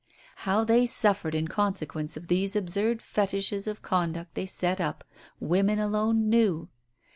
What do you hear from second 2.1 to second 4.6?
of these absurd fetishes of conduct they